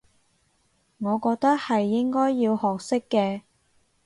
[0.97, 3.41] 我覺得係應該要學識嘅